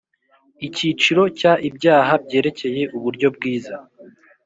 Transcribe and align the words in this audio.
Icyiciro 0.67 1.23
cya 1.39 1.53
Ibyaha 1.69 2.13
byerekeye 2.25 2.83
uburyobwiza 2.97 3.75